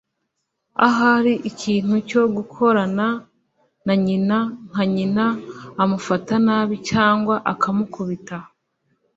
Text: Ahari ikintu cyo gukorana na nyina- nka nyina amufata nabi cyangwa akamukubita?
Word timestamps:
Ahari 0.87 1.33
ikintu 1.49 1.93
cyo 2.09 2.21
gukorana 2.35 3.07
na 3.85 3.93
nyina- 4.05 4.37
nka 4.69 4.83
nyina 4.93 5.25
amufata 5.83 6.33
nabi 6.45 6.75
cyangwa 6.89 7.35
akamukubita? 7.51 8.37